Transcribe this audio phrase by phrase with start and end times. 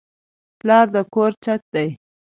[0.59, 1.87] پلار د کور چت دی